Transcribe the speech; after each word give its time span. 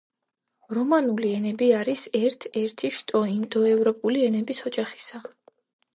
რომანული 0.77 1.33
ენები 1.39 1.67
არის 1.81 2.05
ერთ-ერთი 2.21 2.91
შტო 2.97 3.23
ინდოევროპული 3.35 4.25
ენების 4.31 4.67
ოჯახისა. 4.71 5.27